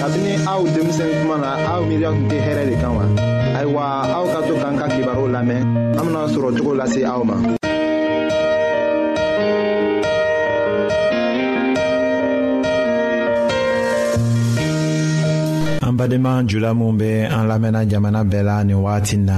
[0.00, 3.04] kabini aw denmisɛn kuma na aw miiriya tun tɛ hɛrɛ de kan wa
[3.58, 3.82] ayiwa
[4.16, 5.60] aw ka to k'an ka kibaru lamɛn
[5.98, 7.36] an bena sɔrɔ cogo lase aw ma
[15.86, 19.36] an badenma jula minw be an lamɛnna jamana bɛɛ la nin wagatin na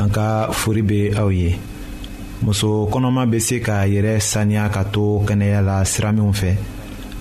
[0.00, 0.24] an ka
[0.60, 1.50] fori be aw ye
[2.44, 6.50] muso kɔnɔma be se k'a yɛrɛ saniya ka to kɛnɛya la sira minw fɛ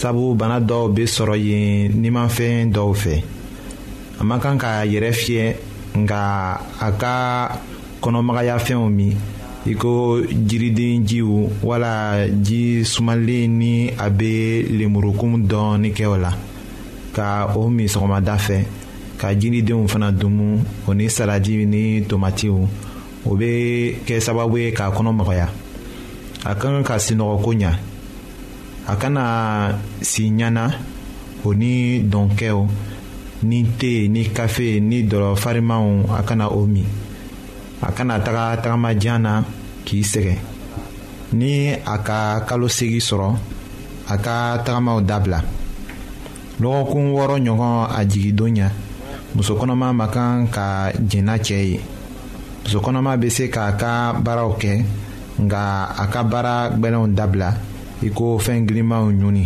[0.00, 3.16] sabu bana dɔw be sɔrɔ yen nimanfɛn dɔw fɛ
[4.20, 5.46] a man kan k'a yɛrɛ fiyɛ
[6.00, 6.18] nka
[6.80, 7.16] a ka
[8.02, 9.16] kɔnɔmagayafɛnw min
[9.66, 16.32] i ko jiriden jiw wala ji sumalen ni a be lenburukun dɔɔni kɛ o la
[17.16, 18.60] ka o min sɔgɔmada fɛ
[19.16, 22.52] ka jiridenw fana dumu o ni saladi ni tomatiw
[23.24, 25.48] o be kɛ sababu ye k'a kɔnɔ magaya
[26.44, 27.72] a ka kan ka sinɔgɔ ko ɲa
[28.88, 29.26] a kana
[30.00, 30.64] si ɲana
[31.46, 31.74] o ni
[32.12, 32.60] dɔnkɛw
[33.48, 35.30] ni te ni kafe ni dɔlɔ
[36.16, 36.86] a kana o min
[37.82, 39.32] a kana taga tagamajan na
[39.84, 40.34] k'i sɛgɛ
[41.34, 43.30] ni a ka kalo segi sɔrɔ
[44.08, 45.40] a ka tagamaw dabila
[46.62, 48.68] lɔgɔkun wɔɔrɔ ɲɔgɔn a jigindon ɲa
[49.34, 51.80] musokɔnɔma ma kan ka jɛnna cɛɛ ye
[52.64, 54.84] musokɔnɔma be se k'a ka baaraw kɛ
[55.42, 57.50] nga a ka baara gwɛlɛnw dabila
[58.02, 59.44] i ko fɛn girinmaw ɲuni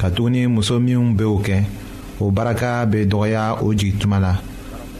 [0.00, 1.56] katuguni muso minw b'o kɛ
[2.22, 4.38] o baraka be dɔgɔya o jigituma la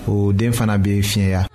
[0.08, 1.46] o den fana be fiɲɛya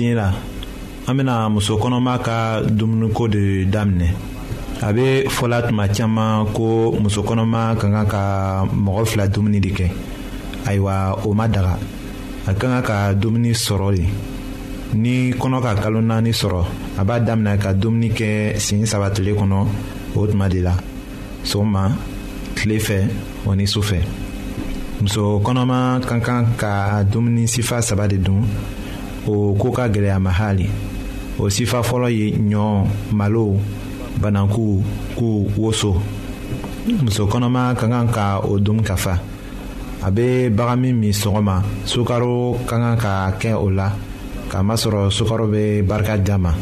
[0.00, 0.32] tiɲɛ la
[1.10, 2.36] an bena muso kɔnɔma ka
[2.78, 4.06] dumuniko de daminɛ
[4.86, 5.06] a be
[5.36, 6.66] fɔla tuma caaman ko
[7.02, 8.22] muso kɔnɔma ka kan ka
[8.84, 9.86] mɔgɔ fila dumuni de kɛ
[10.68, 10.94] ayiwa
[11.26, 11.74] o ma daga
[12.48, 14.02] a ka kan ka dumuni sɔrɔ le
[14.94, 16.62] ni kɔnɔ ka kalo naani sɔrɔ
[17.00, 19.58] a b'a daminɛ ka dumuni kɛ siɲɛ saba tile kɔnɔ
[20.16, 20.74] o tuma de la
[21.44, 21.82] sɔgɔma
[22.56, 22.98] tile fɛ
[23.46, 23.98] o ni su fɛ
[25.02, 28.44] muso kɔnɔma ka kan ka dumuni sifa saba de dun
[29.28, 30.66] o koo ka gwɛlɛya ma hali
[31.42, 32.64] o sifa fɔlɔ ye ɲɔ
[33.18, 33.56] malo
[34.20, 34.80] bananku
[35.18, 35.92] ku woso
[37.02, 39.14] muso kɔnɔma ka kan ka o dum ka fa
[40.02, 43.92] a bɛ bagan min min sɔgɔma sukaro ka kan ka kɛ o la
[44.48, 46.52] kamasɔrɔ sukaro bɛ barika di a ma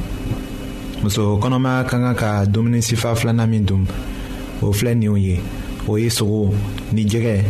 [1.03, 3.87] muso kɔnɔma ka kan ka dumuni sifa filanan min dun
[4.63, 5.41] o filɛ nin ye
[5.87, 6.51] o ye sogo
[6.93, 7.45] ni jɛgɛ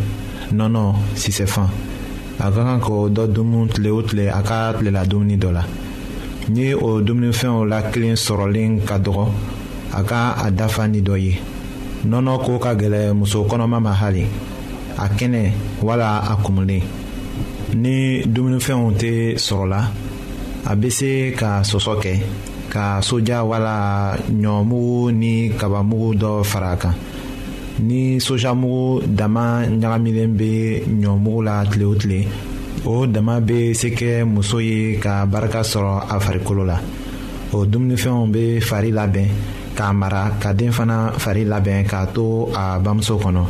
[0.53, 1.69] nɔnɔ sisɛfan.
[2.39, 5.63] a ka kan k'o dɔ dumu tile o tile a ka tilela dumuni dɔ la
[6.53, 9.25] ni o dumunifɛnw la kelen sɔrɔlen ka dɔgɔ
[9.93, 11.33] a ka a dafa ni dɔ ye
[12.09, 14.23] nɔnɔ ko ka gɛlɛ muso kɔnɔma ma hali
[14.97, 15.43] a kɛnɛ
[15.83, 16.81] wala a kumulen
[17.75, 19.81] ni dumunifɛnw tɛ sɔrɔla
[20.65, 22.13] a bɛ se ka sɔsɔ kɛ
[22.71, 26.95] ka soja wala ɲɔmugu ni kabamugu dɔ fara a kan
[27.81, 30.51] ni sojamugu dama ɲagamilen bɛ
[31.01, 32.19] ɲɔmugu la tile o tile
[32.85, 36.79] o dama bɛ se kɛ muso ye ka barika sɔrɔ a farikolo la
[37.53, 39.27] o dumunifɛnw bɛ fari labɛn
[39.75, 43.43] k'a mara ka den fana fari labɛn k'a to a bamuso kɔnɔ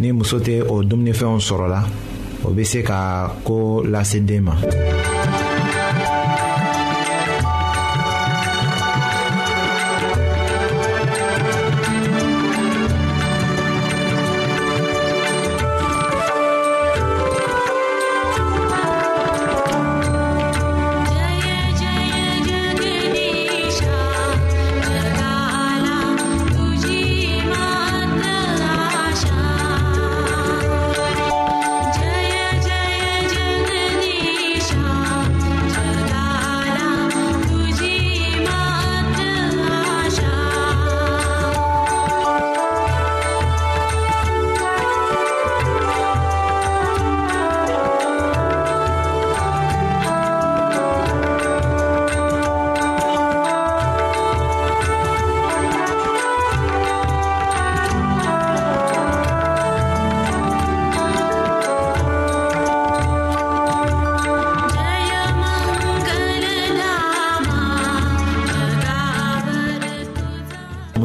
[0.00, 1.82] ni muso tɛ o dumunifɛnw sɔrɔla
[2.44, 4.54] o bɛ se ka ko lase den ma.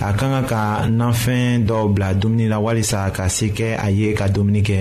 [0.00, 4.10] a ka kan ka nanfɛn dɔw bila dumuni la walisa ka se kɛ a ye
[4.12, 4.78] ka dumuni kɛ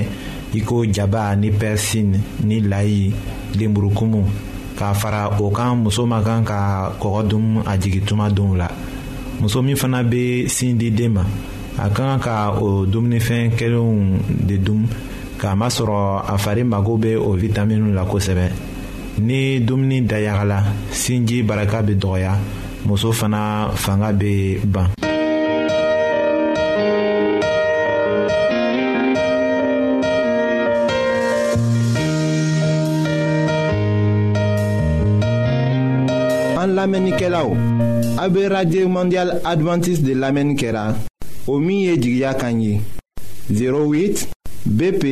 [0.55, 2.17] i ko jaba ni pɛrisini
[2.49, 3.13] ni layi
[3.57, 4.21] lenburukumu
[4.77, 8.67] k'a fara o kan muso ma kan ka kɔgɔ dun a jigi tuma donw la
[9.39, 11.23] muso min fana bɛ sin di den ma
[11.77, 14.17] a ka kan ka o dumunifɛn kelenw
[14.49, 14.87] de dun
[15.39, 18.47] k'a masɔrɔ a fari mago bɛ o vitaminiw la kosɛbɛ
[19.19, 22.33] ni dumuni dayagala sinji baraka bɛ dɔgɔya
[22.85, 24.89] muso fana fanga bɛ ban.
[36.77, 36.87] an
[38.89, 40.95] mondial adventiste de lamɛnni kɛra
[41.47, 44.27] o 08
[44.65, 45.03] bp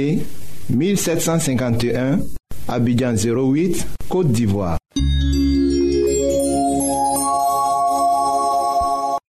[0.70, 2.20] 1751
[2.68, 4.78] abidjan 08 côte d'ivoire.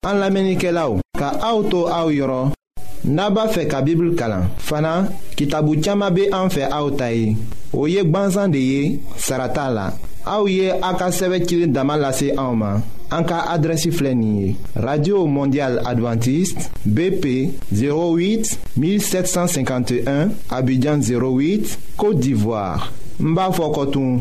[0.05, 2.49] An lamenike la ou, ka aoutou aou yoron,
[3.07, 4.49] naba fe ka bibl kalan.
[4.67, 4.95] Fana,
[5.39, 7.37] ki tabou tiyama be anfe aoutayi.
[7.79, 8.81] O yek banzan de ye,
[9.15, 9.85] sarata la.
[10.25, 12.83] Aou ye a ka seve kilin daman lase aouman.
[13.15, 14.57] An ka adresi flenye.
[14.75, 22.91] Radio Mondial Adventist, BP 08 1751, Abidjan 08, Kote d'Ivoire.
[23.21, 24.19] Mba Fokotoun,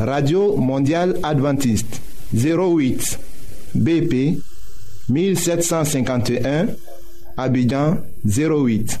[0.00, 1.96] Radio Mondial Adventist,
[2.36, 3.16] 08
[3.74, 4.22] BP
[5.08, 6.68] 1751,
[7.36, 9.00] Abidjan 08.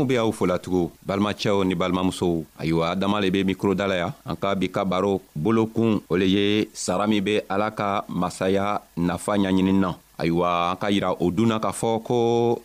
[0.00, 4.36] anw be aw folatugun balimacɛw ni balimamusow ayiwa adama le be mikro dala ya an
[4.40, 9.36] ka bi ka baro bolokun o le ye sara min be ala ka masaya nafa
[9.36, 12.18] ɲaɲinin na ayiwa an ka yira o dunna k'a fɔ ko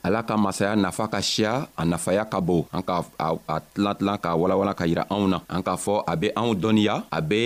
[0.04, 4.18] ala ka masaya nafa ka siya a nafaya ka bon an ka a tilan tilan
[4.24, 7.42] k'a walawala ka yira anw na an k'a fɔ a be anw dɔnniya a be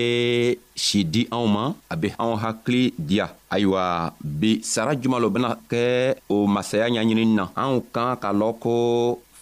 [0.77, 5.53] si di anw ma a be anw hakili diya ayiwa bi sara juman lo bena
[5.69, 5.81] kɛ
[6.29, 8.75] o masaya ɲaɲinini na anw kan ka lɔn ko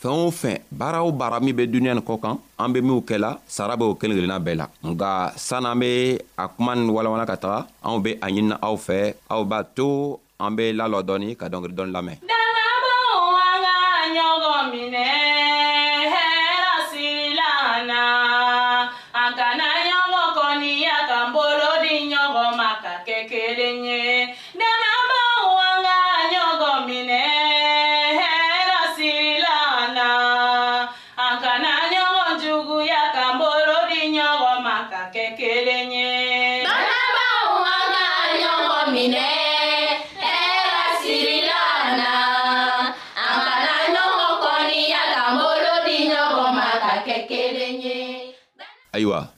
[0.02, 3.00] fɛn o fɛn baara o baara min bɛ duniɲa nin kɔ kan an be minw
[3.10, 5.10] kɛla sara b'o kelen kelenna bɛɛ la nga
[5.48, 8.98] sann'an be a kuma ni walawala ka taga anw be a ɲinina aw fɛ
[9.34, 12.94] aw b'a to an be lalɔ dɔɔni ka dɔngeri dɔɔni lamɛn dannabo
[13.52, 13.76] an ka
[14.14, 15.27] ɲɔgɔn minɛ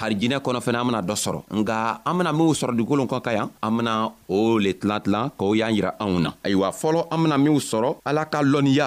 [0.00, 3.30] harijinɛ kɔnɔ fɛnɛ an bena dɔ sɔrɔ nga an bena minw sɔrɔ dugukolo kɔn ka
[3.32, 3.94] yan an bena
[4.28, 7.96] o le tilan tilan k'o y'an yira anw na ayiwa fɔlɔ an bena minw sɔrɔ
[8.04, 8.86] ala ka lɔnniya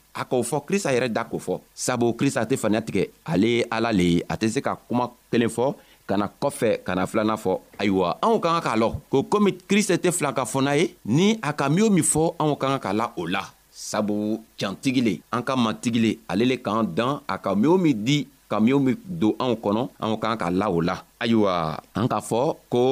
[0.13, 3.65] a k'o fɔ krista yɛrɛ da k'o fɔ sabu krista tɛ faniya tigɛ ale ye
[3.71, 5.75] ala le ye a tɛ se ka kuma kelen fɔ
[6.07, 9.51] ka na kɔfɛ ka na filanan fɔ ayiwa anw ka kan k'a lɔ ko komi
[9.67, 12.55] krista tɛ filan ka fɔ n'a ye ni a ka min o min fɔ anw
[12.57, 16.57] ka kan k'a la o la sabu cantigi le an ka matigi le ale le
[16.57, 20.15] k'an dan a ka min o min di ka min be don anw kɔnɔ anw
[20.21, 21.53] kan ka la o la ayiwa
[21.99, 22.41] an k'a fɔ
[22.73, 22.83] ko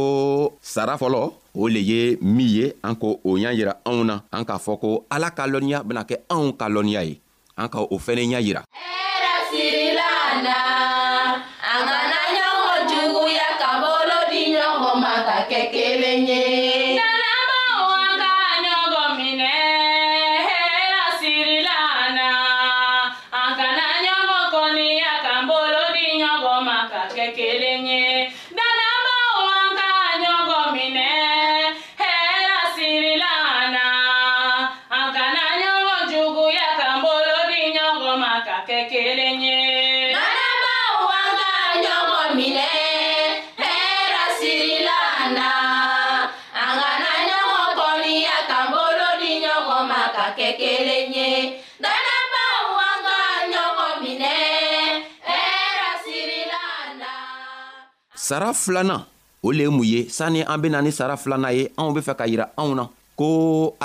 [0.74, 1.22] sara fɔlɔ
[1.62, 2.02] o le ye
[2.36, 5.44] min ye an ko o y'a yira anw na an k'a fɔ ko ala ka
[5.52, 7.16] lɔnniya bena kɛ anw ka lɔnniya ye
[7.62, 10.10] an ka o fɛnɛ ɲa yira hɛrɛ sirila
[10.46, 10.58] na
[11.74, 15.89] an kana ɲɔgɔn juguya ka bolo di ɲɔgɔn ma ka kɛ kelen
[58.30, 59.06] sara filanan
[59.42, 62.14] o le ye mun ye sanni an bena ni sara filanan ye anw be fɛ
[62.20, 62.84] ka yira anw na
[63.18, 63.28] ko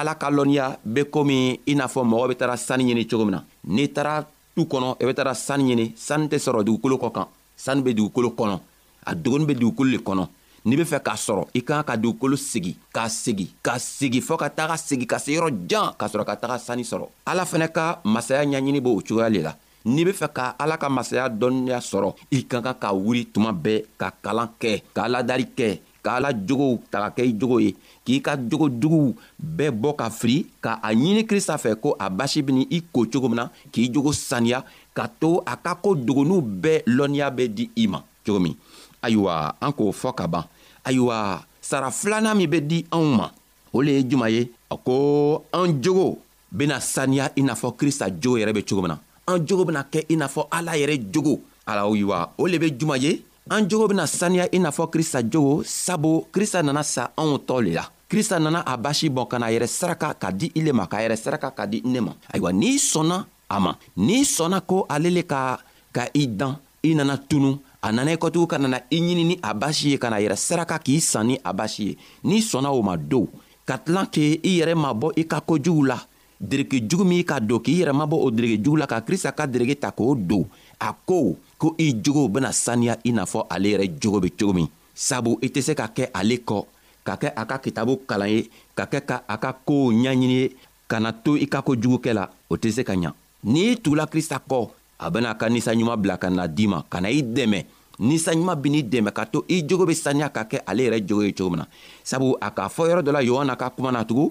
[0.00, 1.36] ala ka lɔnniya be komi
[1.70, 3.40] i n'a fɔ mɔgɔ be tara sanni ɲini cogo min na
[3.74, 4.14] n'i taara
[4.54, 7.26] tu kɔnɔ i be tara sanni ɲini sanni tɛ sɔrɔ dugukolo kɔ kan
[7.56, 8.60] sanni be dugukolo kɔnɔ
[9.06, 10.28] a dogoni be dugukolo le kɔnɔ
[10.66, 14.36] n'i be fɛ k'a sɔrɔ i kan ka dugukolo segi k'a segi ka segi fɔɔ
[14.42, 17.72] ka taga segi ka se yɔrɔ jan k'a sɔrɔ ka taga sanni sɔrɔ ala fɛnɛ
[17.72, 21.78] ka masaya ɲaɲini b'o cogoya le la n'i be fɛ ka ala ka masaya dɔnniya
[21.80, 26.20] sɔrɔ i ka kan ka wuri tuma bɛɛ ka kalan kɛ ka ladari kɛ k'a
[26.20, 27.72] la jogow ta ka kɛ i jogo ye
[28.04, 32.08] k'i ka jogo juguw bɛɛ bɔ ka firi ka a ɲini krista fɛ ko a
[32.10, 34.60] basi bini i ko cogo min na k'i jogo saniya
[34.94, 38.54] ka to a ka ko dogonuw bɛɛ lɔnniya bɛ di i ma cogo min
[39.02, 40.44] ayiwa an k'o fɔ ka ban
[40.84, 43.30] ayiwa sara filanan min bɛ di anw ma
[43.72, 46.16] o le ye juman ye a ko an jogo
[46.52, 49.82] bena saniya i n'a fɔ krista jogo yɛrɛ be cogo min na an jogo bena
[49.92, 51.34] kɛ i n'a fɔ ala yɛrɛ jogo
[51.66, 55.62] ayiwa o le be juman ye an jogo bena saniya i n'a fɔ krista jogo
[55.64, 59.46] sabu krista nana sa anw tɔ le la krista nana a basi bɔn ka na
[59.50, 62.52] yɛrɛ saraka ka di i le ma k'a yɛrɛ saraka ka di ne ma ayiwa
[62.52, 65.58] n'i sɔnna a ma n'i sɔnna ko ale le ka
[65.92, 69.38] ka i dan i nana tunu a nana i kɔtugu ka nana i ɲini ni
[69.42, 72.70] a basi ye ka na yɛrɛ saraka k'i san ni a basi ye n'i sɔnna
[72.72, 73.24] o ma dow
[73.66, 75.96] ka tilan k' i yɛrɛ mabɔ i ka kojugu la
[76.44, 79.90] derekejugu min ka don k'i yɛrɛ mabɔ o derekejugu la ka krista ka dereke ta
[79.90, 80.44] k'o don
[80.78, 84.52] a ko ko i jogow bena saniya i n'a fɔ ale yɛrɛ jogo be cogo
[84.52, 86.58] min sabu i tɛ se ka kɛ ale kɔ
[87.04, 88.40] ka kɛ a ka kitabu kalan ye
[88.76, 90.56] ka kɛ ka a ka koow ɲaɲini ye
[90.88, 93.12] ka na to i ka kojugukɛ la o tɛ se ka ɲa
[93.44, 97.08] n'i tugula krista kɔ a bena ka ninsanɲuman bila ka na di ma ka na
[97.08, 97.64] i dɛmɛ
[98.04, 101.32] ninsanɲuman ben'i dɛmɛ ka to i jogo be saniya ka kɛ ale yɛrɛ jogo ye
[101.32, 101.66] cogo min na
[102.04, 104.28] sabu a k'a fɔ yɔrɔ dɔ la yohana ka kuma na tugun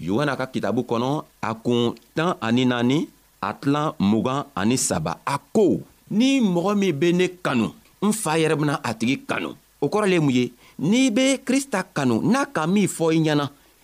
[0.00, 1.10] yohana ka kitabu kɔnɔ
[1.42, 2.98] a kun tan ani naani
[3.40, 5.80] a tilan mugan ani saba a ko
[6.10, 7.68] ni mɔgɔ min be ne kanu
[8.04, 11.82] n fa yɛrɛ bena a tigi kanu o kɔrɔ le mun ye n'i be krista
[11.82, 13.46] kanu n'a ka min fɔ i ɲɛna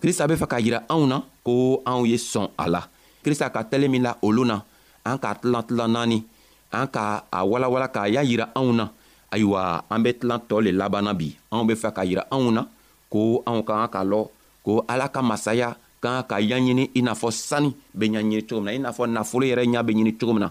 [0.00, 2.80] krista be fɛ k'a yira anw na ko anw ye sɔn a la
[3.24, 4.62] krista ka tɛlen min la olu na
[5.04, 6.24] an k'a tilan tilan naani
[6.72, 8.88] an ka a walawala k'a y'a yira anw na
[9.32, 12.66] ayiwa an be tilan tɔɔ le labanna bi anw be fɛ k'a yira anw na
[13.10, 14.20] ko anw ka kan k'a lɔ
[14.64, 18.60] ko ala ka masaya ka kan ka ɲaɲini i n'a fɔ sani be ɲaɲini cogo
[18.60, 20.50] min na i n'a fɔ nafolo yɛrɛ ɲa be ɲini cogo min na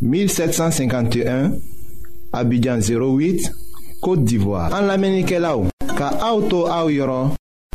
[0.00, 1.52] 1751
[2.32, 3.50] Abidjan 08
[4.00, 5.66] Kote d'Ivoire An la menike la ou
[5.98, 7.32] Ka auto a ou yoron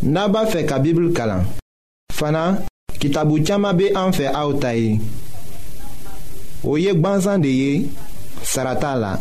[0.07, 1.43] Naba fe ka bibil kalan
[2.13, 2.63] Fana
[2.99, 4.95] kitabou tchama be an fe a ou tayi
[6.63, 7.89] Ou yek ban zande ye
[8.43, 9.13] Sarata la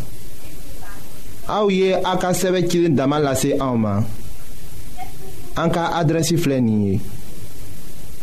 [1.51, 4.07] A ou ye a ka seve kilin daman lase a ou man
[5.59, 7.01] An ka adresi flenye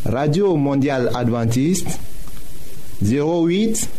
[0.07, 1.97] Radio Mondial Adventist
[3.03, 3.98] 08